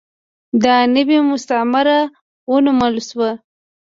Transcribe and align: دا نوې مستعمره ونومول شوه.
دا 0.63 0.75
نوې 0.95 1.17
مستعمره 1.29 1.99
ونومول 2.51 2.95
شوه. 3.07 3.29